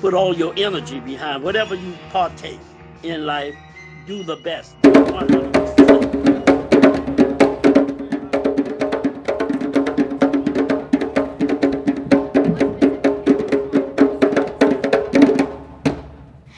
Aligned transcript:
put 0.00 0.14
all 0.14 0.34
your 0.34 0.52
energy 0.56 0.98
behind 1.00 1.42
whatever 1.42 1.74
you 1.74 1.92
partake 2.10 2.60
in 3.02 3.26
life, 3.26 3.54
do 4.06 4.24
the 4.24 4.36
best. 4.36 4.74
100%. 4.82 5.50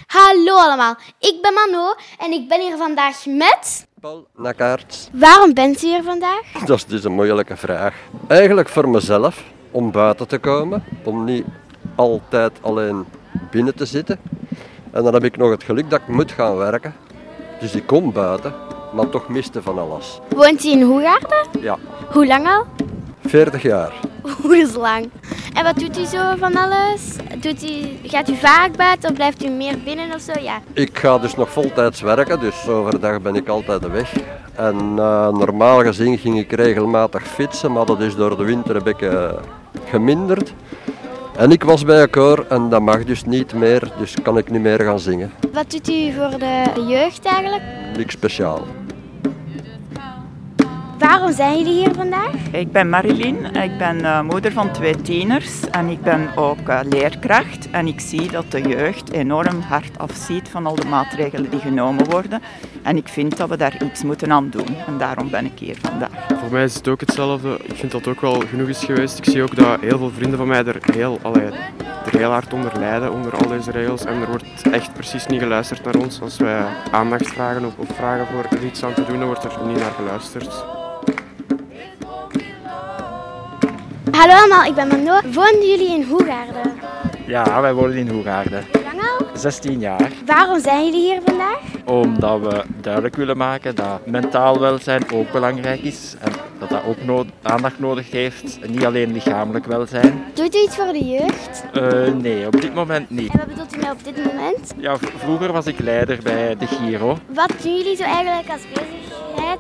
Hallo 0.07 0.57
allemaal, 0.57 0.97
ik 1.19 1.39
ben 1.43 1.55
Mano 1.55 1.95
en 2.19 2.33
ik 2.33 2.49
ben 2.49 2.61
hier 2.61 2.77
vandaag 2.77 3.27
met... 3.27 3.87
Paul 4.01 4.27
Nakaerts. 4.37 5.09
Waarom 5.13 5.55
bent 5.55 5.83
u 5.83 5.87
hier 5.87 6.03
vandaag? 6.03 6.53
Dat 6.67 6.77
is 6.77 6.85
dus 6.85 7.05
een 7.05 7.13
moeilijke 7.13 7.57
vraag. 7.57 7.95
Eigenlijk 8.27 8.69
voor 8.69 8.89
mezelf, 8.89 9.45
om 9.71 9.91
buiten 9.91 10.29
te 10.29 10.39
komen, 10.39 10.85
om 11.05 11.25
niet 11.25 11.45
altijd 11.95 12.53
alleen 12.61 13.07
binnen 13.51 13.75
te 13.75 13.85
zitten. 13.85 14.19
En 14.91 15.03
dan 15.03 15.15
heb 15.15 15.25
ik 15.25 15.37
nog 15.37 15.51
het 15.51 15.63
geluk 15.63 15.91
dat 15.91 16.01
ik 16.01 16.15
moet 16.15 16.33
gaan 16.33 16.57
werken. 16.57 16.95
Dus 17.61 17.75
ik 17.75 17.87
kom 17.87 18.13
buiten, 18.13 18.55
maar 18.95 19.09
toch 19.09 19.29
miste 19.29 19.63
van 19.63 19.79
alles. 19.79 20.21
Woont 20.29 20.65
u 20.65 20.71
in 20.71 20.83
Hoegaarden? 20.83 21.47
Ja, 21.61 21.79
Hoe 22.13 22.27
lang 22.27 22.47
al? 22.47 22.65
40 23.27 23.63
jaar. 23.63 23.93
Hoe 24.43 24.57
is 24.57 24.75
lang? 24.75 25.11
En 25.55 25.65
wat 25.65 25.79
doet 25.79 25.99
u 25.99 26.05
zo 26.05 26.35
van 26.39 26.57
alles? 26.57 27.17
Doet 27.41 27.63
u, 27.71 28.09
gaat 28.09 28.29
u 28.29 28.35
vaak 28.37 28.77
buiten 28.77 29.09
of 29.11 29.15
blijft 29.15 29.45
u 29.45 29.49
meer 29.49 29.79
binnen 29.85 30.15
of 30.15 30.21
zo? 30.21 30.33
Ja. 30.41 30.61
Ik 30.73 30.99
ga 30.99 31.19
dus 31.19 31.35
nog 31.37 31.51
voltijds 31.51 32.01
werken, 32.01 32.41
dus 32.41 32.69
overdag 32.69 33.21
ben 33.21 33.35
ik 33.35 33.49
altijd 33.49 33.91
weg. 33.91 34.13
En 34.55 34.77
eh, 34.97 35.29
normaal 35.29 35.81
gezien 35.83 36.19
ging 36.19 36.39
ik 36.39 36.53
regelmatig 36.53 37.23
fietsen, 37.23 37.73
maar 37.73 37.87
dat 37.87 38.01
is 38.01 38.15
door 38.15 38.37
de 38.37 38.45
winter 38.45 38.77
een 38.77 38.83
beetje 38.83 39.39
geminderd. 39.85 40.53
En 41.37 41.51
ik 41.51 41.65
was 41.65 41.85
bij 41.85 42.03
een 42.03 42.11
koor 42.11 42.47
en 42.49 42.69
dat 42.69 42.81
mag 42.81 43.05
dus 43.05 43.25
niet 43.25 43.55
meer, 43.55 43.93
dus 43.99 44.15
kan 44.23 44.39
ik 44.39 44.51
niet 44.51 44.61
meer 44.63 44.81
gaan 44.81 45.01
zingen. 45.01 45.33
Wat 45.53 45.71
doet 45.71 45.89
u 45.89 46.13
voor 46.13 46.39
de 46.39 46.85
jeugd 46.89 47.25
eigenlijk? 47.25 47.63
Niks 47.97 48.13
speciaal. 48.15 48.67
Waarom 51.13 51.33
zijn 51.33 51.59
jullie 51.59 51.73
hier 51.73 51.95
vandaag? 51.95 52.35
Ik 52.53 52.73
ben 52.73 52.89
Marilyn, 52.89 53.45
ik 53.55 53.79
ben 53.79 54.05
eh, 54.05 54.21
moeder 54.21 54.53
van 54.53 54.73
twee 54.73 54.97
tieners 54.97 55.71
en 55.71 55.89
ik 55.89 56.03
ben 56.03 56.37
ook 56.37 56.69
eh, 56.69 56.81
leerkracht. 56.85 57.71
En 57.71 57.87
ik 57.87 58.01
zie 58.01 58.31
dat 58.31 58.51
de 58.51 58.63
jeugd 58.63 59.11
enorm 59.11 59.61
hard 59.61 59.99
afziet 59.99 60.49
van 60.49 60.67
al 60.67 60.75
de 60.75 60.87
maatregelen 60.87 61.51
die 61.51 61.61
genomen 61.61 62.05
worden. 62.05 62.43
En 62.83 62.97
ik 62.97 63.09
vind 63.09 63.37
dat 63.37 63.49
we 63.49 63.57
daar 63.57 63.85
iets 63.85 64.03
moeten 64.03 64.33
aan 64.33 64.51
doen. 64.51 64.77
En 64.87 64.99
daarom 64.99 65.31
ben 65.31 65.45
ik 65.45 65.59
hier 65.59 65.77
vandaag. 65.81 66.27
Voor 66.41 66.53
mij 66.53 66.65
is 66.65 66.75
het 66.75 66.89
ook 66.89 67.01
hetzelfde. 67.01 67.59
Ik 67.63 67.77
vind 67.77 67.93
dat 67.93 68.05
het 68.05 68.15
ook 68.15 68.21
wel 68.21 68.41
genoeg 68.41 68.69
is 68.69 68.85
geweest. 68.85 69.19
Ik 69.19 69.25
zie 69.25 69.43
ook 69.43 69.57
dat 69.57 69.81
heel 69.81 69.99
veel 69.99 70.11
vrienden 70.11 70.39
van 70.39 70.49
mij 70.49 70.65
er 70.65 70.79
heel, 70.93 71.19
allee, 71.23 71.47
er 72.07 72.19
heel 72.19 72.31
hard 72.31 72.53
onder 72.53 72.79
lijden, 72.79 73.13
onder 73.13 73.37
al 73.37 73.49
deze 73.49 73.71
regels. 73.71 74.05
En 74.05 74.21
er 74.21 74.29
wordt 74.29 74.63
echt 74.71 74.93
precies 74.93 75.27
niet 75.27 75.41
geluisterd 75.41 75.85
naar 75.85 75.95
ons. 75.95 76.21
Als 76.21 76.37
wij 76.37 76.65
aandacht 76.91 77.27
vragen 77.27 77.65
of, 77.65 77.73
of 77.77 77.97
vragen 77.97 78.27
voor 78.27 78.59
er 78.59 78.65
iets 78.65 78.85
aan 78.85 78.95
te 78.95 79.05
doen, 79.05 79.19
dan 79.19 79.27
wordt 79.27 79.45
er 79.45 79.67
niet 79.67 79.79
naar 79.79 79.93
geluisterd. 79.97 80.81
Hallo 84.23 84.35
allemaal, 84.35 84.65
ik 84.65 84.75
ben 84.75 84.89
Mano. 84.89 85.21
Wonen 85.33 85.67
jullie 85.69 85.89
in 85.89 86.03
Hoegaarden? 86.03 86.73
Ja, 87.27 87.61
wij 87.61 87.75
wonen 87.75 87.97
in 87.97 88.09
Hoegaarden. 88.09 88.65
Hoe 88.73 88.83
lang 88.83 89.01
al? 89.01 89.27
16 89.35 89.81
jaar. 89.81 90.11
Waarom 90.27 90.61
zijn 90.61 90.85
jullie 90.85 91.01
hier 91.01 91.21
vandaag? 91.25 91.59
Omdat 91.85 92.41
we 92.41 92.65
duidelijk 92.81 93.17
willen 93.17 93.37
maken 93.37 93.75
dat 93.75 94.07
mentaal 94.07 94.61
welzijn 94.61 95.11
ook 95.13 95.33
belangrijk 95.33 95.81
is. 95.81 96.15
En 96.19 96.33
dat 96.59 96.69
dat 96.69 96.83
ook 96.85 97.27
aandacht 97.43 97.79
nodig 97.79 98.11
heeft. 98.11 98.59
En 98.61 98.71
niet 98.71 98.85
alleen 98.85 99.13
lichamelijk 99.13 99.67
welzijn. 99.67 100.25
Doet 100.35 100.55
u 100.55 100.59
iets 100.59 100.77
voor 100.77 100.93
de 100.93 101.05
jeugd? 101.05 101.65
Uh, 101.75 102.15
nee, 102.15 102.47
op 102.47 102.61
dit 102.61 102.75
moment 102.75 103.11
niet. 103.11 103.33
En 103.33 103.39
wat 103.39 103.49
bedoelt 103.49 103.77
u 103.77 103.79
nou 103.79 103.93
op 103.93 104.05
dit 104.05 104.25
moment? 104.25 104.75
Ja, 104.77 104.97
vroeger 104.97 105.53
was 105.53 105.67
ik 105.67 105.79
leider 105.79 106.19
bij 106.23 106.57
de 106.57 106.67
Giro. 106.67 107.19
Wat 107.27 107.53
doen 107.63 107.77
jullie 107.77 107.97
zo 107.97 108.03
eigenlijk 108.03 108.49
als 108.49 108.63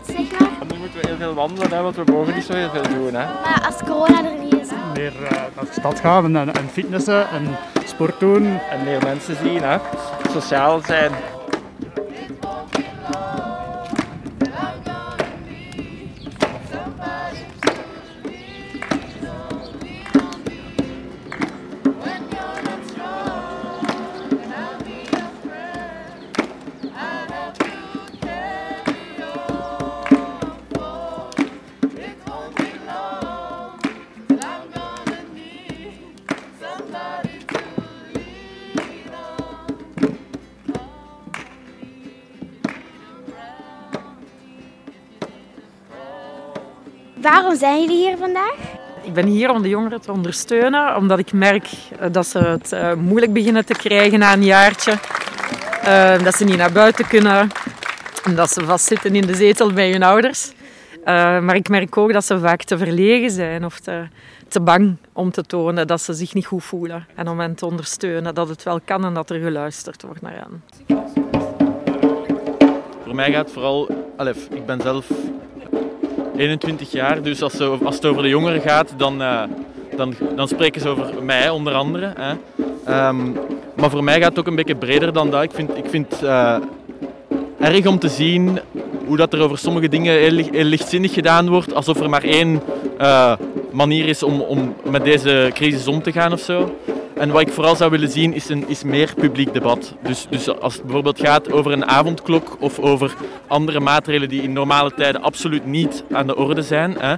zeg 0.06 0.40
maar? 0.40 0.50
Nu 0.72 0.78
moeten 0.78 1.00
we 1.00 1.06
heel 1.06 1.16
veel 1.16 1.34
wandelen, 1.34 1.70
hè, 1.70 1.82
want 1.82 1.96
we 1.96 2.02
mogen 2.12 2.34
niet 2.34 2.44
zo 2.44 2.52
heel 2.54 2.70
veel 2.70 2.82
doen. 2.82 3.14
Hè. 3.14 3.24
Maar 3.24 3.62
als 3.66 3.76
corona 3.88 4.24
er 4.24 4.38
niet 4.38 4.60
is? 4.60 4.68
Meer 4.94 5.12
uh, 5.22 5.30
naar 5.30 5.64
de 5.64 5.72
stad 5.80 6.00
gaan 6.00 6.36
en, 6.36 6.54
en 6.54 6.68
fitnessen 6.68 7.28
en 7.30 7.56
sport 7.84 8.20
doen. 8.20 8.58
En 8.70 8.84
meer 8.84 9.02
mensen 9.02 9.36
zien, 9.42 9.62
hè. 9.62 9.76
sociaal 10.30 10.80
zijn. 10.80 11.12
Zijn 47.62 47.80
jullie 47.80 47.96
hier 47.96 48.16
vandaag? 48.16 48.56
Ik 49.02 49.12
ben 49.12 49.26
hier 49.26 49.50
om 49.50 49.62
de 49.62 49.68
jongeren 49.68 50.00
te 50.00 50.12
ondersteunen, 50.12 50.96
omdat 50.96 51.18
ik 51.18 51.32
merk 51.32 51.68
dat 52.12 52.26
ze 52.26 52.38
het 52.38 52.72
uh, 52.72 52.94
moeilijk 52.94 53.32
beginnen 53.32 53.64
te 53.64 53.74
krijgen 53.74 54.18
na 54.18 54.32
een 54.32 54.44
jaartje. 54.44 54.92
Uh, 55.84 56.24
dat 56.24 56.34
ze 56.34 56.44
niet 56.44 56.56
naar 56.56 56.72
buiten 56.72 57.06
kunnen, 57.06 57.48
dat 58.34 58.50
ze 58.50 58.64
vastzitten 58.64 59.14
in 59.14 59.26
de 59.26 59.34
zetel 59.34 59.72
bij 59.72 59.90
hun 59.90 60.02
ouders. 60.02 60.52
Uh, 60.98 61.04
maar 61.40 61.54
ik 61.54 61.68
merk 61.68 61.96
ook 61.96 62.12
dat 62.12 62.24
ze 62.24 62.38
vaak 62.38 62.62
te 62.62 62.78
verlegen 62.78 63.30
zijn 63.30 63.64
of 63.64 63.80
te, 63.80 64.06
te 64.48 64.60
bang 64.60 64.96
om 65.12 65.30
te 65.30 65.42
tonen 65.42 65.86
dat 65.86 66.00
ze 66.00 66.12
zich 66.12 66.34
niet 66.34 66.46
goed 66.46 66.64
voelen. 66.64 67.06
En 67.14 67.28
om 67.28 67.40
hen 67.40 67.54
te 67.54 67.66
ondersteunen 67.66 68.34
dat 68.34 68.48
het 68.48 68.62
wel 68.62 68.80
kan 68.84 69.04
en 69.04 69.14
dat 69.14 69.30
er 69.30 69.40
geluisterd 69.40 70.02
wordt 70.02 70.22
naar 70.22 70.34
hen. 70.34 70.62
Voor 73.04 73.14
mij 73.14 73.32
gaat 73.32 73.44
het 73.44 73.52
vooral... 73.52 73.88
Alef, 74.16 74.48
ik 74.50 74.66
ben 74.66 74.80
zelf 74.80 75.06
21 76.42 76.92
jaar, 76.92 77.22
dus 77.22 77.42
als, 77.42 77.52
ze, 77.52 77.64
als 77.84 77.94
het 77.94 78.06
over 78.06 78.22
de 78.22 78.28
jongeren 78.28 78.60
gaat, 78.60 78.94
dan, 78.96 79.22
uh, 79.22 79.42
dan, 79.96 80.14
dan 80.36 80.48
spreken 80.48 80.80
ze 80.80 80.88
over 80.88 81.22
mij 81.22 81.50
onder 81.50 81.74
andere. 81.74 82.12
Hè. 82.16 82.34
Um, 83.08 83.36
maar 83.76 83.90
voor 83.90 84.04
mij 84.04 84.20
gaat 84.20 84.28
het 84.28 84.38
ook 84.38 84.46
een 84.46 84.54
beetje 84.54 84.74
breder 84.74 85.12
dan 85.12 85.30
dat. 85.30 85.42
Ik 85.42 85.50
vind, 85.52 85.76
ik 85.76 85.84
vind 85.88 86.10
het 86.10 86.22
uh, 86.22 86.56
erg 87.60 87.86
om 87.86 87.98
te 87.98 88.08
zien 88.08 88.60
hoe 89.06 89.16
dat 89.16 89.32
er 89.32 89.40
over 89.40 89.58
sommige 89.58 89.88
dingen 89.88 90.14
heel, 90.18 90.64
lichtzinnig 90.64 91.12
gedaan 91.12 91.48
wordt, 91.48 91.74
alsof 91.74 92.00
er 92.00 92.10
maar 92.10 92.24
één 92.24 92.62
uh, 93.00 93.32
manier 93.72 94.08
is 94.08 94.22
om, 94.22 94.40
om 94.40 94.74
met 94.90 95.04
deze 95.04 95.50
crisis 95.54 95.86
om 95.86 96.02
te 96.02 96.12
gaan 96.12 96.32
of 96.32 96.40
zo. 96.40 96.76
En 97.22 97.30
wat 97.30 97.40
ik 97.40 97.52
vooral 97.52 97.76
zou 97.76 97.90
willen 97.90 98.10
zien 98.10 98.34
is, 98.34 98.48
een, 98.48 98.68
is 98.68 98.82
meer 98.82 99.14
publiek 99.16 99.52
debat. 99.52 99.94
Dus, 100.02 100.26
dus 100.30 100.60
als 100.60 100.74
het 100.74 100.82
bijvoorbeeld 100.82 101.20
gaat 101.20 101.52
over 101.52 101.72
een 101.72 101.86
avondklok 101.86 102.56
of 102.60 102.78
over 102.78 103.14
andere 103.46 103.80
maatregelen 103.80 104.28
die 104.28 104.42
in 104.42 104.52
normale 104.52 104.92
tijden 104.94 105.22
absoluut 105.22 105.66
niet 105.66 106.04
aan 106.12 106.26
de 106.26 106.36
orde 106.36 106.62
zijn, 106.62 106.94
hè, 106.98 107.14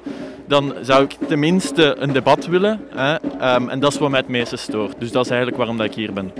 dan 0.46 0.74
zou 0.80 1.04
ik 1.04 1.16
tenminste 1.28 1.96
een 1.98 2.12
debat 2.12 2.46
willen. 2.46 2.80
Hè? 2.94 3.14
Ehm, 3.14 3.68
en 3.68 3.80
dat 3.80 3.92
is 3.92 3.98
wat 3.98 4.10
mij 4.10 4.20
het 4.20 4.28
meeste 4.28 4.56
stoort. 4.56 4.94
Dus 4.98 5.12
dat 5.12 5.24
is 5.24 5.30
eigenlijk 5.30 5.58
waarom 5.58 5.76
dat 5.76 5.86
ik 5.86 5.94
hier 5.94 6.12
ben. 6.12 6.32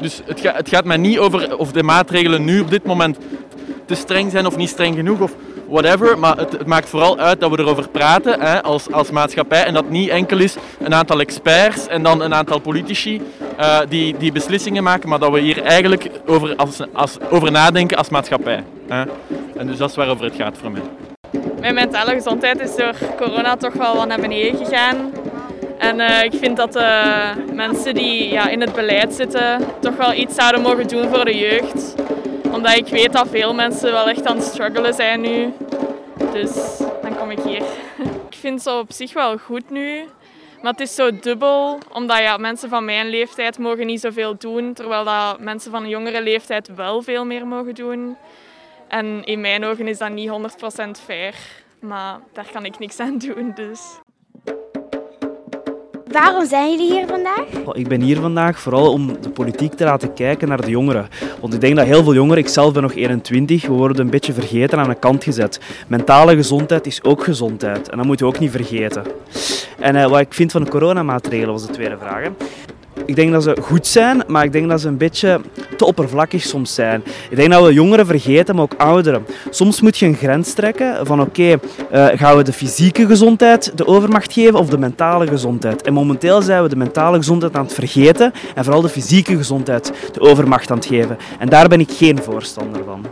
Dus 0.00 0.22
het, 0.24 0.42
het 0.42 0.68
gaat 0.68 0.84
mij 0.84 0.96
niet 0.96 1.18
over 1.18 1.56
of 1.56 1.72
de 1.72 1.82
maatregelen 1.82 2.44
nu 2.44 2.60
op 2.60 2.70
dit 2.70 2.84
moment 2.84 3.18
te 3.84 3.94
streng 3.94 4.30
zijn 4.30 4.46
of 4.46 4.56
niet 4.56 4.68
streng 4.68 4.94
genoeg 4.94 5.20
of 5.20 5.34
whatever. 5.68 6.18
Maar 6.18 6.36
het, 6.36 6.66
maakt 6.66 6.88
vooral 6.88 7.18
uit 7.18 7.40
dat 7.40 7.50
we 7.50 7.58
erover 7.58 7.88
praten 7.88 8.40
hè, 8.40 8.62
als, 8.62 8.92
als 8.92 9.10
maatschappij. 9.10 9.64
En 9.64 9.74
dat 9.74 9.90
niet 9.90 10.08
enkel 10.08 10.38
is 10.38 10.56
een 10.78 10.94
aantal 10.94 11.20
experts 11.20 11.86
en 11.86 12.02
dan 12.02 12.20
een 12.20 12.34
aantal 12.34 12.58
politici 12.58 13.22
uh, 13.60 13.78
die, 13.88 14.16
die 14.16 14.32
beslissingen 14.32 14.82
maken. 14.82 15.08
Maar 15.08 15.18
dat 15.18 15.32
we 15.32 15.40
hier 15.40 15.62
eigenlijk 15.62 16.10
over, 16.26 16.56
als, 16.56 16.80
als, 16.92 17.16
over 17.30 17.50
nadenken 17.50 17.96
als 17.96 18.08
maatschappij. 18.08 18.64
Hè. 18.88 19.04
En 19.56 19.66
dus 19.66 19.76
dat 19.76 19.90
is 19.90 19.96
waarover 19.96 20.24
het 20.24 20.34
gaat 20.34 20.56
voor 20.60 20.70
mij. 20.70 20.82
Mijn 21.60 21.74
mentale 21.74 22.12
gezondheid 22.12 22.60
is 22.60 22.76
door 22.76 22.94
corona 23.16 23.56
toch 23.56 23.72
wel 23.72 23.96
wat 23.96 24.06
naar 24.06 24.20
beneden 24.20 24.66
gegaan. 24.66 25.12
En 25.78 26.00
uh, 26.00 26.22
ik 26.22 26.32
vind 26.34 26.56
dat 26.56 26.76
uh, 26.76 27.28
mensen 27.52 27.94
die 27.94 28.28
ja, 28.28 28.48
in 28.48 28.60
het 28.60 28.72
beleid 28.72 29.14
zitten 29.14 29.60
toch 29.80 29.96
wel 29.96 30.12
iets 30.12 30.34
zouden 30.34 30.60
mogen 30.60 30.88
doen 30.88 31.08
voor 31.08 31.24
de 31.24 31.36
jeugd. 31.36 31.94
Omdat 32.56 32.76
ik 32.76 32.86
weet 32.86 33.12
dat 33.12 33.28
veel 33.28 33.54
mensen 33.54 33.92
wel 33.92 34.08
echt 34.08 34.26
aan 34.26 34.36
het 34.36 34.46
struggelen 34.46 34.94
zijn 34.94 35.20
nu. 35.20 35.52
Dus 36.32 36.78
dan 37.02 37.16
kom 37.16 37.30
ik 37.30 37.38
hier. 37.38 37.62
ik 38.30 38.36
vind 38.36 38.64
het 38.64 38.74
op 38.74 38.92
zich 38.92 39.12
wel 39.12 39.38
goed 39.38 39.70
nu. 39.70 40.04
Maar 40.62 40.72
het 40.72 40.80
is 40.80 40.94
zo 40.94 41.18
dubbel, 41.18 41.78
omdat 41.92 42.18
ja, 42.18 42.36
mensen 42.36 42.68
van 42.68 42.84
mijn 42.84 43.08
leeftijd 43.08 43.58
mogen 43.58 43.86
niet 43.86 44.00
zoveel 44.00 44.36
doen, 44.38 44.72
terwijl 44.72 45.04
dat 45.04 45.40
mensen 45.40 45.70
van 45.70 45.82
een 45.82 45.88
jongere 45.88 46.22
leeftijd 46.22 46.74
wel 46.74 47.02
veel 47.02 47.24
meer 47.24 47.46
mogen 47.46 47.74
doen. 47.74 48.16
En 48.88 49.24
in 49.24 49.40
mijn 49.40 49.64
ogen 49.64 49.88
is 49.88 49.98
dat 49.98 50.10
niet 50.10 50.30
100% 50.30 51.02
fair, 51.04 51.34
maar 51.80 52.18
daar 52.32 52.48
kan 52.52 52.64
ik 52.64 52.78
niks 52.78 53.00
aan 53.00 53.18
doen. 53.18 53.52
Dus. 53.54 53.80
Waarom 56.12 56.46
zijn 56.46 56.70
jullie 56.70 56.92
hier 56.92 57.06
vandaag? 57.06 57.44
Ik 57.72 57.88
ben 57.88 58.00
hier 58.00 58.20
vandaag 58.20 58.58
vooral 58.58 58.92
om 58.92 59.20
de 59.20 59.30
politiek 59.30 59.72
te 59.74 59.84
laten 59.84 60.14
kijken 60.14 60.48
naar 60.48 60.60
de 60.60 60.70
jongeren. 60.70 61.08
Want 61.40 61.54
ik 61.54 61.60
denk 61.60 61.76
dat 61.76 61.86
heel 61.86 62.02
veel 62.02 62.14
jongeren, 62.14 62.42
ik 62.42 62.48
zelf 62.48 62.72
ben 62.72 62.82
nog 62.82 62.94
21, 62.94 63.66
we 63.66 63.72
worden 63.72 64.04
een 64.04 64.10
beetje 64.10 64.32
vergeten 64.32 64.78
aan 64.78 64.88
de 64.88 64.94
kant 64.94 65.24
gezet. 65.24 65.60
Mentale 65.88 66.34
gezondheid 66.34 66.86
is 66.86 67.02
ook 67.02 67.24
gezondheid 67.24 67.88
en 67.88 67.96
dat 67.96 68.06
moeten 68.06 68.26
we 68.26 68.32
ook 68.32 68.40
niet 68.40 68.50
vergeten. 68.50 69.04
En 69.78 69.96
uh, 69.96 70.06
wat 70.06 70.20
ik 70.20 70.34
vind 70.34 70.52
van 70.52 70.64
de 70.64 70.70
coronamaatregelen 70.70 71.52
was 71.52 71.66
de 71.66 71.72
tweede 71.72 71.96
vraag. 71.98 72.22
Hè. 72.22 72.30
Ik 73.06 73.16
denk 73.16 73.32
dat 73.32 73.42
ze 73.42 73.56
goed 73.60 73.86
zijn, 73.86 74.22
maar 74.26 74.44
ik 74.44 74.52
denk 74.52 74.68
dat 74.68 74.80
ze 74.80 74.88
een 74.88 74.96
beetje 74.96 75.40
te 75.76 75.84
oppervlakkig 75.84 76.42
soms 76.42 76.74
zijn. 76.74 77.02
Ik 77.30 77.36
denk 77.36 77.50
dat 77.50 77.64
we 77.64 77.72
jongeren 77.72 78.06
vergeten, 78.06 78.54
maar 78.54 78.64
ook 78.64 78.74
ouderen. 78.76 79.26
Soms 79.50 79.80
moet 79.80 79.98
je 79.98 80.06
een 80.06 80.14
grens 80.14 80.52
trekken 80.52 81.06
van 81.06 81.20
oké, 81.20 81.58
okay, 81.90 82.10
uh, 82.12 82.18
gaan 82.18 82.36
we 82.36 82.42
de 82.42 82.52
fysieke 82.52 83.06
gezondheid 83.06 83.72
de 83.74 83.86
overmacht 83.86 84.32
geven 84.32 84.58
of 84.58 84.68
de 84.68 84.78
mentale 84.78 85.26
gezondheid? 85.26 85.82
En 85.82 85.92
momenteel 85.92 86.42
zijn 86.42 86.62
we 86.62 86.68
de 86.68 86.76
mentale 86.76 87.16
gezondheid 87.16 87.56
aan 87.56 87.64
het 87.64 87.74
vergeten 87.74 88.32
en 88.54 88.64
vooral 88.64 88.82
de 88.82 88.88
fysieke 88.88 89.36
gezondheid 89.36 89.92
de 90.12 90.20
overmacht 90.20 90.70
aan 90.70 90.76
het 90.76 90.86
geven. 90.86 91.18
En 91.38 91.48
daar 91.48 91.68
ben 91.68 91.80
ik 91.80 91.90
geen 91.90 92.18
voorstander 92.18 92.84
van. 92.84 93.06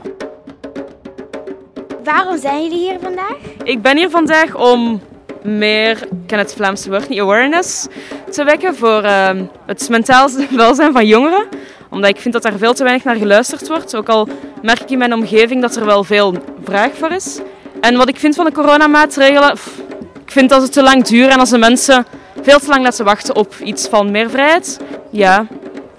Waarom 2.05 2.38
zijn 2.38 2.62
jullie 2.62 2.79
hier 2.79 2.99
vandaag? 3.00 3.37
Ik 3.62 3.82
ben 3.82 3.97
hier 3.97 4.11
vandaag 4.11 4.56
om 4.56 5.00
meer, 5.44 6.02
ik 6.02 6.26
ken 6.26 6.38
het 6.38 6.55
Vlaamse 6.55 6.91
woord 6.91 7.08
niet, 7.08 7.20
awareness 7.20 7.87
te 8.31 8.44
wekken 8.44 8.75
voor 8.75 9.05
uh, 9.05 9.31
het 9.67 9.88
mentaal 9.88 10.29
welzijn 10.50 10.93
van 10.93 11.06
jongeren. 11.06 11.46
Omdat 11.91 12.11
ik 12.11 12.20
vind 12.20 12.35
dat 12.35 12.43
daar 12.43 12.58
veel 12.58 12.75
te 12.75 12.82
weinig 12.82 13.05
naar 13.05 13.17
geluisterd 13.17 13.69
wordt. 13.69 13.96
Ook 13.96 14.08
al 14.08 14.29
merk 14.62 14.81
ik 14.81 14.91
in 14.91 14.99
mijn 14.99 15.14
omgeving 15.14 15.61
dat 15.61 15.76
er 15.76 15.85
wel 15.87 16.05
veel 16.05 16.35
vraag 16.64 16.91
voor 16.94 17.11
is. 17.11 17.41
En 17.81 17.96
wat 17.96 18.08
ik 18.08 18.19
vind 18.19 18.35
van 18.35 18.44
de 18.44 18.52
coronamaatregelen, 18.52 19.52
ik 20.25 20.31
vind 20.31 20.49
dat 20.49 20.62
ze 20.62 20.69
te 20.69 20.82
lang 20.82 21.05
duren 21.05 21.31
en 21.31 21.38
als 21.38 21.50
de 21.50 21.58
mensen 21.58 22.06
veel 22.43 22.58
te 22.58 22.69
lang 22.69 22.82
laten 22.82 23.05
wachten 23.05 23.37
op 23.37 23.55
iets 23.64 23.88
van 23.88 24.11
meer 24.11 24.31
vrijheid. 24.31 24.81
Ja, 25.11 25.47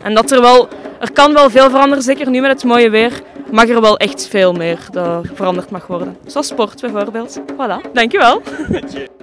en 0.01 0.13
dat 0.13 0.31
er 0.31 0.41
wel, 0.41 0.67
er 0.99 1.11
kan 1.11 1.33
wel 1.33 1.49
veel 1.49 1.69
veranderen, 1.69 2.03
zeker 2.03 2.29
nu 2.29 2.41
met 2.41 2.51
het 2.51 2.63
mooie 2.63 2.89
weer 2.89 3.21
mag 3.51 3.69
er 3.69 3.81
wel 3.81 3.97
echt 3.97 4.27
veel 4.27 4.53
meer 4.53 4.79
dat 4.91 5.25
veranderd 5.33 5.69
mag 5.69 5.87
worden. 5.87 6.17
Zoals 6.25 6.47
sport 6.47 6.81
bijvoorbeeld. 6.81 7.39
Voilà, 7.53 7.91
dankjewel. 7.93 8.41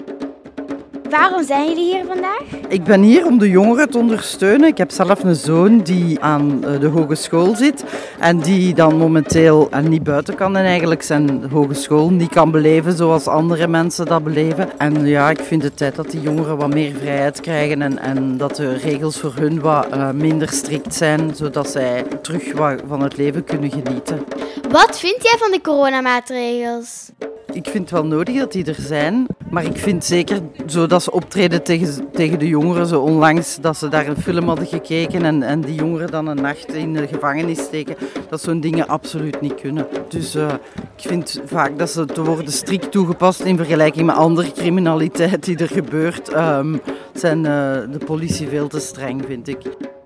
Waarom 1.12 1.44
zijn 1.44 1.68
jullie 1.68 1.94
hier 1.94 2.04
vandaag? 2.06 2.42
Ik 2.68 2.84
ben 2.84 3.02
hier 3.02 3.26
om 3.26 3.38
de 3.38 3.50
jongeren 3.50 3.90
te 3.90 3.98
ondersteunen. 3.98 4.68
Ik 4.68 4.78
heb 4.78 4.90
zelf 4.90 5.24
een 5.24 5.34
zoon 5.34 5.78
die 5.78 6.20
aan 6.20 6.60
de 6.60 6.86
hogeschool 6.86 7.56
zit 7.56 7.84
en 8.18 8.38
die 8.38 8.74
dan 8.74 8.96
momenteel 8.96 9.68
niet 9.82 10.02
buiten 10.02 10.34
kan 10.34 10.56
en 10.56 10.64
eigenlijk 10.64 11.02
zijn 11.02 11.50
hogeschool 11.50 12.10
niet 12.10 12.28
kan 12.28 12.50
beleven 12.50 12.92
zoals 12.92 13.26
andere 13.26 13.66
mensen 13.66 14.06
dat 14.06 14.24
beleven. 14.24 14.78
En 14.78 15.06
ja, 15.06 15.30
ik 15.30 15.40
vind 15.40 15.62
het 15.62 15.76
tijd 15.76 15.96
dat 15.96 16.10
die 16.10 16.20
jongeren 16.20 16.56
wat 16.56 16.74
meer 16.74 16.94
vrijheid 16.94 17.40
krijgen 17.40 17.82
en, 17.82 17.98
en 17.98 18.36
dat 18.36 18.56
de 18.56 18.72
regels 18.72 19.20
voor 19.20 19.34
hun 19.34 19.60
wat 19.60 19.86
uh, 19.94 20.10
minder 20.10 20.48
strikt 20.48 20.94
zijn, 20.94 21.34
zodat 21.34 21.70
zij 21.70 22.04
terug 22.22 22.52
wat 22.52 22.82
van 22.86 23.02
het 23.02 23.16
leven 23.16 23.44
kunnen 23.44 23.70
genieten. 23.70 24.24
Wat 24.70 24.98
vind 24.98 25.22
jij 25.22 25.36
van 25.38 25.50
de 25.50 25.60
coronamaatregels? 25.60 27.10
Ik 27.52 27.68
vind 27.68 27.90
het 27.90 27.90
wel 27.90 28.06
nodig 28.06 28.38
dat 28.38 28.52
die 28.52 28.64
er 28.64 28.76
zijn, 28.78 29.26
maar 29.52 29.64
ik 29.64 29.78
vind 29.78 30.04
zeker 30.04 30.40
zo 30.66 30.86
dat 30.86 31.02
ze 31.02 31.12
optreden 31.12 31.62
tegen, 31.62 32.10
tegen 32.12 32.38
de 32.38 32.48
jongeren. 32.48 32.86
Zo 32.86 33.00
onlangs 33.00 33.58
dat 33.60 33.76
ze 33.76 33.88
daar 33.88 34.06
een 34.06 34.16
film 34.16 34.46
hadden 34.46 34.66
gekeken 34.66 35.24
en, 35.24 35.42
en 35.42 35.60
die 35.60 35.74
jongeren 35.74 36.10
dan 36.10 36.26
een 36.26 36.40
nacht 36.40 36.74
in 36.74 36.92
de 36.92 37.06
gevangenis 37.06 37.58
steken, 37.58 37.96
dat 38.28 38.40
zo'n 38.40 38.60
dingen 38.60 38.88
absoluut 38.88 39.40
niet 39.40 39.54
kunnen. 39.54 39.86
Dus 40.08 40.36
uh, 40.36 40.48
ik 40.96 41.08
vind 41.08 41.40
vaak 41.44 41.78
dat 41.78 41.90
ze 41.90 42.04
te 42.04 42.24
worden 42.24 42.52
strikt 42.52 42.90
toegepast 42.90 43.40
in 43.40 43.56
vergelijking 43.56 44.06
met 44.06 44.16
andere 44.16 44.52
criminaliteit 44.52 45.44
die 45.44 45.56
er 45.56 45.68
gebeurt. 45.68 46.34
Um, 46.36 46.80
zijn 47.12 47.38
uh, 47.38 47.44
de 47.90 48.00
politie 48.04 48.48
veel 48.48 48.68
te 48.68 48.80
streng, 48.80 49.24
vind 49.26 49.48
ik. 49.48 49.58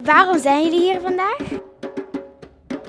Waarom 0.05 0.39
zijn 0.39 0.63
jullie 0.63 0.81
hier 0.81 1.01
vandaag? 1.01 1.66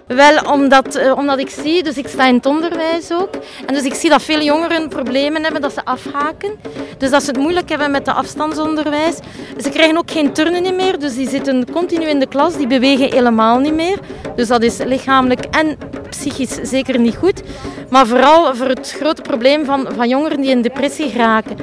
Wel, 0.07 0.51
omdat, 0.51 0.97
uh, 0.97 1.17
omdat 1.17 1.39
ik 1.39 1.49
zie, 1.49 1.83
dus 1.83 1.97
ik 1.97 2.07
sta 2.07 2.25
in 2.27 2.35
het 2.35 2.45
onderwijs 2.45 3.11
ook. 3.11 3.29
En 3.65 3.73
dus 3.73 3.83
ik 3.83 3.93
zie 3.93 4.09
dat 4.09 4.21
veel 4.21 4.41
jongeren 4.41 4.89
problemen 4.89 5.43
hebben, 5.43 5.61
dat 5.61 5.73
ze 5.73 5.85
afhaken. 5.85 6.51
Dus 6.97 7.09
dat 7.09 7.23
ze 7.23 7.29
het 7.29 7.39
moeilijk 7.39 7.69
hebben 7.69 7.91
met 7.91 8.05
de 8.05 8.11
afstandsonderwijs. 8.11 9.15
Ze 9.61 9.69
krijgen 9.69 9.97
ook 9.97 10.11
geen 10.11 10.33
turnen 10.33 10.75
meer, 10.75 10.99
dus 10.99 11.15
die 11.15 11.29
zitten 11.29 11.71
continu 11.71 12.05
in 12.05 12.19
de 12.19 12.27
klas, 12.27 12.57
die 12.57 12.67
bewegen 12.67 13.11
helemaal 13.11 13.59
niet 13.59 13.73
meer. 13.73 13.99
Dus 14.35 14.47
dat 14.47 14.63
is 14.63 14.77
lichamelijk 14.77 15.45
en 15.51 15.77
psychisch 16.09 16.59
zeker 16.61 16.99
niet 16.99 17.15
goed. 17.15 17.41
Maar 17.89 18.07
vooral 18.07 18.55
voor 18.55 18.67
het 18.67 18.95
grote 18.99 19.21
probleem 19.21 19.65
van, 19.65 19.87
van 19.95 20.09
jongeren 20.09 20.41
die 20.41 20.49
in 20.49 20.61
depressie 20.61 21.09
geraken. 21.09 21.57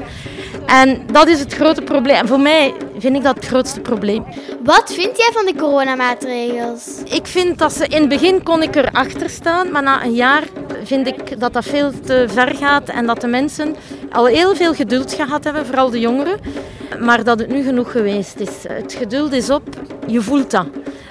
En 0.66 1.02
dat 1.12 1.28
is 1.28 1.40
het 1.40 1.54
grote 1.54 1.82
probleem. 1.82 2.26
Voor 2.26 2.40
mij 2.40 2.74
vind 2.96 3.16
ik 3.16 3.22
dat 3.22 3.34
het 3.34 3.46
grootste 3.46 3.80
probleem. 3.80 4.24
Wat 4.62 4.92
vind 4.92 5.16
jij 5.16 5.30
van 5.32 5.44
de 5.44 5.54
coronamaatregels? 5.56 7.02
Ik 7.04 7.26
vind 7.26 7.58
dat 7.58 7.72
ze 7.72 7.86
in 7.86 8.00
het 8.00 8.08
begin 8.08 8.42
kon 8.42 8.62
ik 8.62 8.76
erachter 8.76 9.30
staan, 9.30 9.70
maar 9.70 9.82
na 9.82 10.04
een 10.04 10.14
jaar 10.14 10.42
vind 10.84 11.06
ik 11.06 11.40
dat 11.40 11.52
dat 11.52 11.64
veel 11.64 11.90
te 12.04 12.24
ver 12.28 12.54
gaat 12.54 12.88
en 12.88 13.06
dat 13.06 13.20
de 13.20 13.26
mensen 13.26 13.76
al 14.12 14.26
heel 14.26 14.54
veel 14.54 14.74
geduld 14.74 15.12
gehad 15.12 15.44
hebben, 15.44 15.66
vooral 15.66 15.90
de 15.90 16.00
jongeren, 16.00 16.40
maar 17.00 17.24
dat 17.24 17.38
het 17.38 17.48
nu 17.48 17.62
genoeg 17.62 17.92
geweest 17.92 18.40
is. 18.40 18.64
Het 18.68 18.92
geduld 18.92 19.32
is 19.32 19.50
op, 19.50 19.62
je 20.06 20.20
voelt 20.20 20.50
dat. 20.50 20.66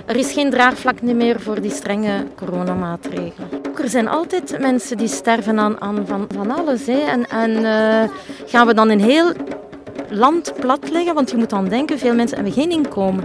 Er 0.05 0.15
is 0.15 0.31
geen 0.31 0.49
draagvlak 0.49 1.01
meer 1.01 1.39
voor 1.39 1.61
die 1.61 1.71
strenge 1.71 2.25
coronamaatregelen. 2.35 3.49
Er 3.81 3.89
zijn 3.89 4.07
altijd 4.07 4.59
mensen 4.59 4.97
die 4.97 5.07
sterven 5.07 5.59
aan, 5.59 5.81
aan 5.81 6.03
van, 6.07 6.27
van 6.35 6.51
alles. 6.51 6.85
Hè. 6.85 6.99
En, 6.99 7.29
en 7.29 7.49
uh, 7.49 8.03
gaan 8.45 8.67
we 8.67 8.73
dan 8.73 8.89
een 8.89 9.01
heel 9.01 9.31
land 10.13 10.53
platleggen? 10.59 11.13
Want 11.13 11.31
je 11.31 11.37
moet 11.37 11.49
dan 11.49 11.67
denken, 11.67 11.99
veel 11.99 12.15
mensen 12.15 12.35
hebben 12.35 12.53
geen 12.53 12.71
inkomen. 12.71 13.23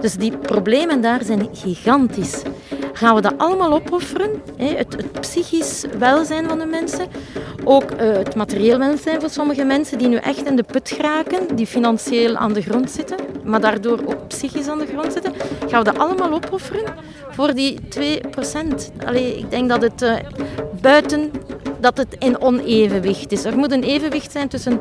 Dus 0.00 0.14
die 0.14 0.36
problemen 0.36 1.00
daar 1.00 1.24
zijn 1.24 1.48
gigantisch. 1.52 2.42
Gaan 2.92 3.14
we 3.14 3.20
dat 3.20 3.34
allemaal 3.36 3.72
opofferen? 3.72 4.30
Het, 4.56 4.96
het 4.96 5.20
psychisch 5.20 5.84
welzijn 5.98 6.48
van 6.48 6.58
de 6.58 6.66
mensen. 6.66 7.06
Ook 7.64 7.90
uh, 7.90 7.98
het 7.98 8.34
materieel 8.34 8.78
welzijn 8.78 9.20
voor 9.20 9.30
sommige 9.30 9.64
mensen 9.64 9.98
die 9.98 10.08
nu 10.08 10.16
echt 10.16 10.46
in 10.46 10.56
de 10.56 10.62
put 10.62 10.90
geraken, 10.90 11.56
die 11.56 11.66
financieel 11.66 12.36
aan 12.36 12.52
de 12.52 12.62
grond 12.62 12.90
zitten, 12.90 13.16
maar 13.44 13.60
daardoor 13.60 14.00
ook 14.06 14.28
psychisch 14.28 14.68
aan 14.68 14.78
de 14.78 14.86
grond 14.86 15.12
zitten. 15.12 15.32
Gaan 15.68 15.84
we 15.84 15.92
dat 15.92 15.98
allemaal 15.98 16.32
opofferen 16.32 16.84
voor 17.30 17.54
die 17.54 17.78
2%? 17.80 19.04
Allee, 19.06 19.38
ik 19.38 19.50
denk 19.50 19.68
dat 19.68 19.82
het 19.82 20.02
uh, 20.02 20.14
buiten 20.80 21.30
dat 21.80 21.96
het 21.96 22.16
in 22.18 22.40
onevenwicht 22.40 23.32
is. 23.32 23.44
Er 23.44 23.56
moet 23.56 23.72
een 23.72 23.82
evenwicht 23.82 24.32
zijn 24.32 24.48
tussen 24.48 24.80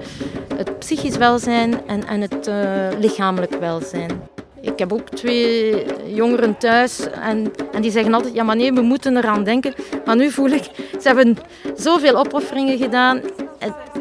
het 0.57 0.79
psychisch 0.79 1.17
welzijn 1.17 1.85
en, 1.87 2.07
en 2.07 2.21
het 2.21 2.47
uh, 2.47 2.99
lichamelijk 2.99 3.59
welzijn. 3.59 4.21
Ik 4.61 4.79
heb 4.79 4.93
ook 4.93 5.09
twee 5.09 5.85
jongeren 6.13 6.57
thuis 6.57 7.09
en, 7.09 7.51
en 7.71 7.81
die 7.81 7.91
zeggen 7.91 8.13
altijd, 8.13 8.33
ja 8.33 8.43
maar 8.43 8.55
nee, 8.55 8.73
we 8.73 8.81
moeten 8.81 9.17
eraan 9.17 9.43
denken. 9.43 9.73
Maar 10.05 10.15
nu 10.15 10.31
voel 10.31 10.49
ik, 10.49 10.63
ze 11.01 11.07
hebben 11.07 11.37
zoveel 11.75 12.15
opofferingen 12.15 12.77
gedaan. 12.77 13.21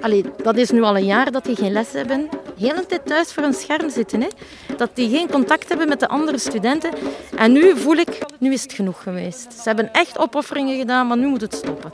Allee, 0.00 0.24
dat 0.42 0.56
is 0.56 0.70
nu 0.70 0.82
al 0.82 0.96
een 0.96 1.04
jaar 1.04 1.30
dat 1.30 1.44
die 1.44 1.56
geen 1.56 1.72
les 1.72 1.92
hebben. 1.92 2.28
De 2.30 2.66
hele 2.66 2.86
tijd 2.86 3.06
thuis 3.06 3.32
voor 3.32 3.42
een 3.42 3.54
scherm 3.54 3.90
zitten. 3.90 4.20
Hè. 4.20 4.28
Dat 4.76 4.90
die 4.94 5.10
geen 5.10 5.30
contact 5.30 5.68
hebben 5.68 5.88
met 5.88 6.00
de 6.00 6.08
andere 6.08 6.38
studenten. 6.38 6.90
En 7.36 7.52
nu 7.52 7.76
voel 7.76 7.96
ik, 7.96 8.18
nu 8.38 8.52
is 8.52 8.62
het 8.62 8.72
genoeg 8.72 9.02
geweest. 9.02 9.52
Ze 9.52 9.62
hebben 9.62 9.92
echt 9.92 10.18
opofferingen 10.18 10.78
gedaan, 10.78 11.06
maar 11.06 11.18
nu 11.18 11.26
moet 11.26 11.40
het 11.40 11.54
stoppen. 11.54 11.90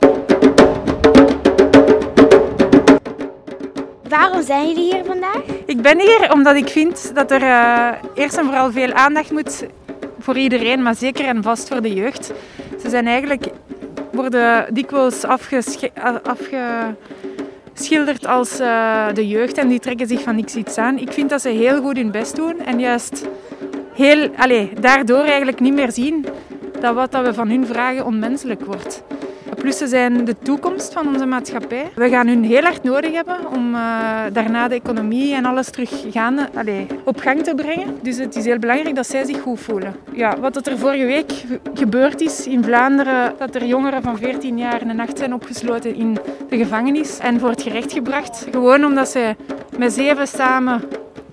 Waarom 4.23 4.43
zijn 4.43 4.67
jullie 4.67 4.93
hier 4.93 5.05
vandaag? 5.05 5.41
Ik 5.65 5.81
ben 5.81 5.99
hier 5.99 6.31
omdat 6.33 6.55
ik 6.55 6.69
vind 6.69 7.15
dat 7.15 7.31
er 7.31 7.41
uh, 7.41 7.89
eerst 8.13 8.37
en 8.37 8.45
vooral 8.45 8.71
veel 8.71 8.93
aandacht 8.93 9.31
moet 9.31 9.65
voor 10.19 10.37
iedereen, 10.37 10.81
maar 10.81 10.95
zeker 10.95 11.25
en 11.25 11.43
vast 11.43 11.67
voor 11.67 11.81
de 11.81 11.93
jeugd. 11.93 12.31
Ze 12.81 12.89
zijn 12.89 13.07
eigenlijk, 13.07 13.45
worden 14.11 14.73
dikwijls 14.73 15.23
afgeschilderd 16.23 18.25
als 18.25 18.59
uh, 18.59 19.05
de 19.13 19.27
jeugd 19.27 19.57
en 19.57 19.67
die 19.67 19.79
trekken 19.79 20.07
zich 20.07 20.21
van 20.21 20.35
niks 20.35 20.55
iets 20.55 20.77
aan. 20.77 20.97
Ik 20.97 21.11
vind 21.11 21.29
dat 21.29 21.41
ze 21.41 21.49
heel 21.49 21.81
goed 21.81 21.97
hun 21.97 22.11
best 22.11 22.35
doen 22.35 22.59
en 22.59 22.79
juist 22.79 23.25
heel, 23.93 24.29
allez, 24.37 24.67
daardoor 24.79 25.23
eigenlijk 25.23 25.59
niet 25.59 25.73
meer 25.73 25.91
zien 25.91 26.25
dat 26.79 26.95
wat 26.95 27.11
dat 27.11 27.25
we 27.25 27.33
van 27.33 27.49
hun 27.49 27.65
vragen 27.65 28.05
onmenselijk 28.05 28.65
wordt. 28.65 29.03
Plus 29.63 29.77
ze 29.77 29.87
zijn 29.87 30.25
de 30.25 30.35
toekomst 30.37 30.93
van 30.93 31.07
onze 31.07 31.25
maatschappij. 31.25 31.91
We 31.95 32.09
gaan 32.09 32.27
hun 32.27 32.43
heel 32.43 32.61
hard 32.61 32.83
nodig 32.83 33.11
hebben 33.11 33.51
om 33.55 33.73
uh, 33.73 34.21
daarna 34.33 34.67
de 34.67 34.75
economie 34.75 35.35
en 35.35 35.45
alles 35.45 35.69
terug 35.69 36.05
gaande, 36.09 36.49
allez, 36.55 36.85
op 37.03 37.19
gang 37.19 37.43
te 37.43 37.55
brengen. 37.55 37.97
Dus 38.01 38.17
het 38.17 38.35
is 38.35 38.45
heel 38.45 38.59
belangrijk 38.59 38.95
dat 38.95 39.07
zij 39.07 39.25
zich 39.25 39.41
goed 39.41 39.59
voelen. 39.59 39.95
Ja, 40.13 40.39
wat 40.39 40.67
er 40.67 40.77
vorige 40.77 41.05
week 41.05 41.31
gebeurd 41.73 42.21
is 42.21 42.47
in 42.47 42.63
Vlaanderen, 42.63 43.33
dat 43.37 43.55
er 43.55 43.65
jongeren 43.65 44.01
van 44.01 44.17
14 44.17 44.57
jaar 44.57 44.81
een 44.81 44.95
nacht 44.95 45.17
zijn 45.17 45.33
opgesloten 45.33 45.95
in 45.95 46.17
de 46.49 46.57
gevangenis 46.57 47.19
en 47.19 47.39
voor 47.39 47.49
het 47.49 47.61
gerecht 47.61 47.91
gebracht. 47.91 48.47
Gewoon 48.51 48.85
omdat 48.85 49.09
ze 49.09 49.35
met 49.77 49.93
zeven 49.93 50.27
samen 50.27 50.81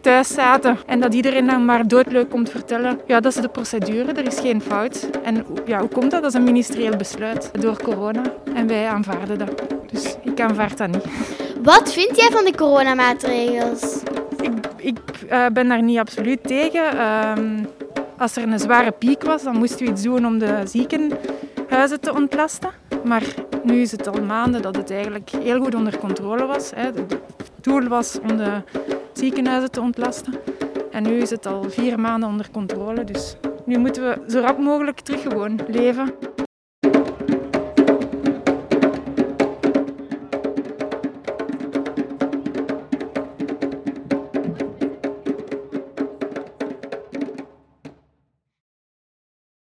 thuis 0.01 0.29
zaten 0.29 0.79
en 0.87 1.01
dat 1.01 1.15
iedereen 1.15 1.47
dan 1.47 1.65
maar 1.65 1.89
doodleuk 1.89 2.31
komt 2.31 2.51
vertellen. 2.51 3.01
Ja, 3.07 3.21
dat 3.21 3.35
is 3.35 3.43
de 3.43 3.49
procedure, 3.49 4.13
er 4.13 4.27
is 4.27 4.41
geen 4.41 4.61
fout. 4.61 5.09
En 5.23 5.47
ja, 5.67 5.81
hoe 5.81 5.89
komt 5.89 6.11
dat? 6.11 6.23
Dat 6.23 6.33
is 6.33 6.39
een 6.39 6.45
ministerieel 6.45 6.97
besluit 6.97 7.51
door 7.61 7.83
corona 7.83 8.23
en 8.55 8.67
wij 8.67 8.87
aanvaarden 8.87 9.39
dat. 9.39 9.63
Dus 9.91 10.17
ik 10.23 10.41
aanvaard 10.41 10.79
dat 10.79 10.89
niet. 10.89 11.05
Wat 11.63 11.93
vind 11.93 12.17
jij 12.17 12.29
van 12.31 12.45
de 12.45 12.55
coronamaatregels? 12.55 14.03
Ik, 14.41 14.53
ik 14.77 14.99
uh, 15.31 15.47
ben 15.47 15.69
daar 15.69 15.83
niet 15.83 15.99
absoluut 15.99 16.43
tegen. 16.43 16.95
Uh, 16.95 17.33
als 18.19 18.37
er 18.37 18.43
een 18.43 18.59
zware 18.59 18.91
piek 18.91 19.23
was, 19.23 19.43
dan 19.43 19.57
moesten 19.57 19.87
we 19.87 19.93
iets 19.93 20.03
doen 20.03 20.27
om 20.27 20.39
de 20.39 20.63
ziekenhuizen 20.65 22.01
te 22.01 22.15
ontlasten. 22.15 22.71
Maar 23.05 23.23
nu 23.63 23.81
is 23.81 23.91
het 23.91 24.09
al 24.09 24.23
maanden 24.23 24.63
dat 24.63 24.77
het 24.77 24.91
eigenlijk 24.91 25.31
heel 25.43 25.61
goed 25.61 25.75
onder 25.75 25.99
controle 25.99 26.47
was. 26.47 26.71
Het 26.75 27.01
doel 27.61 27.89
was 27.89 28.19
om 28.21 28.37
de 28.37 28.63
ziekenhuizen 29.21 29.71
te 29.71 29.81
ontlasten. 29.81 30.35
En 30.91 31.03
nu 31.03 31.21
is 31.21 31.31
het 31.31 31.47
al 31.47 31.63
vier 31.71 32.01
maanden 32.01 32.29
onder 32.29 32.51
controle. 32.51 33.05
Dus 33.05 33.37
nu 33.65 33.79
moeten 33.79 34.03
we 34.03 34.31
zo 34.31 34.41
rap 34.41 34.59
mogelijk 34.59 35.01
terug 35.01 35.23
gewoon 35.23 35.61
leven. 35.69 36.15